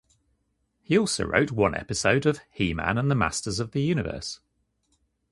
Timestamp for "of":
2.25-2.39, 3.59-3.69